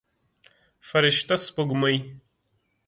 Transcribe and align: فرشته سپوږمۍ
فرشته 0.89 1.35
سپوږمۍ 1.45 1.97